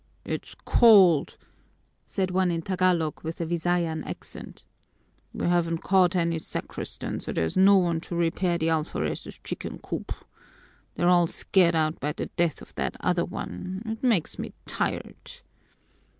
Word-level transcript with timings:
"It's 0.25 0.55
cold!" 0.65 1.37
said 2.05 2.31
one 2.31 2.49
in 2.49 2.63
Tagalog 2.63 3.21
with 3.23 3.39
a 3.39 3.45
Visayan 3.45 4.03
accent. 4.03 4.63
"We 5.31 5.45
haven't 5.45 5.83
caught 5.83 6.15
any 6.15 6.39
sacristan, 6.39 7.19
so 7.19 7.31
there 7.31 7.45
is 7.45 7.55
no 7.55 7.77
one 7.77 8.01
to 8.01 8.15
repair 8.15 8.57
the 8.57 8.71
alferez's 8.71 9.37
chicken 9.43 9.77
coop. 9.77 10.11
They're 10.95 11.07
all 11.07 11.27
scared 11.27 11.75
out 11.75 11.99
by 11.99 12.13
the 12.13 12.25
death 12.35 12.63
of 12.63 12.73
that 12.73 12.97
other 13.01 13.25
one. 13.25 13.83
This 13.85 14.01
makes 14.01 14.39
me 14.39 14.53
tired." 14.65 15.33